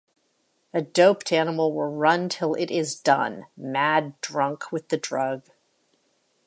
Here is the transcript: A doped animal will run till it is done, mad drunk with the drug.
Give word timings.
A 0.73 0.81
doped 0.81 1.31
animal 1.31 1.71
will 1.75 1.91
run 1.95 2.27
till 2.27 2.55
it 2.55 2.71
is 2.71 2.95
done, 2.99 3.45
mad 3.55 4.19
drunk 4.21 4.71
with 4.71 4.87
the 4.87 4.97
drug. 4.97 5.43